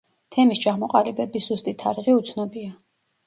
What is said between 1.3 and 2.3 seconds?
ზუსტი თარიღი